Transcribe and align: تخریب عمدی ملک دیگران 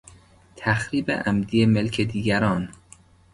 تخریب 0.55 1.11
عمدی 1.11 1.65
ملک 1.65 2.01
دیگران 2.01 2.69